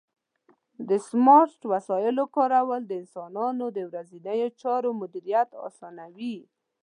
[0.89, 6.37] د سمارټ وسایلو کارول د انسانانو د ورځنیو چارو مدیریت اسانوي.